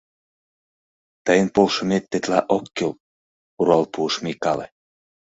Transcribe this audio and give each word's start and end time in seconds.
—Тыйын 1.25 1.49
полшымет 1.55 2.03
тетла 2.11 2.39
ок 2.55 2.65
кӱл!— 2.75 2.91
руал 3.65 3.83
пуыш 3.93 4.15
Микале. 4.23 4.67